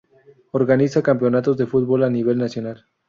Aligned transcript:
Organiza 0.51 1.03
campeonatos 1.03 1.57
de 1.57 1.67
fútbol 1.67 2.01
a 2.03 2.09
nivel 2.09 2.39
nacional. 2.39 2.87